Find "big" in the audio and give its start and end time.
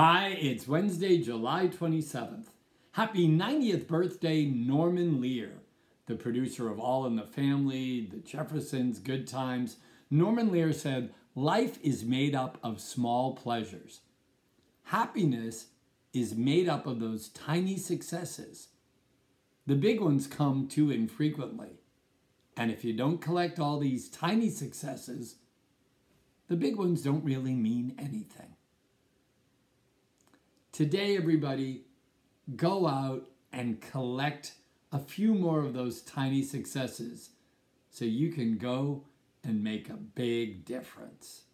19.74-20.00, 26.54-26.76, 39.94-40.64